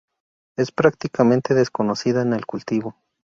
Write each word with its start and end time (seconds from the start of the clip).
Es 0.57 0.71
prácticamente 0.71 1.53
desconocida 1.53 2.23
en 2.23 2.33
el 2.33 2.47
cultivo. 2.47 2.95